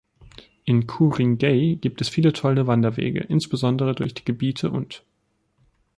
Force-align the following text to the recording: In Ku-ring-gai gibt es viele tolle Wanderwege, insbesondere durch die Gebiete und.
In 0.65 0.87
Ku-ring-gai 0.87 1.75
gibt 1.79 2.01
es 2.01 2.09
viele 2.09 2.33
tolle 2.33 2.65
Wanderwege, 2.65 3.19
insbesondere 3.19 3.93
durch 3.93 4.15
die 4.15 4.25
Gebiete 4.25 4.71
und. 4.71 5.05